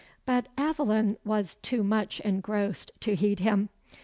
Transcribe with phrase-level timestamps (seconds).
[0.25, 3.69] '"But Aveline was too much engrossed to heed him.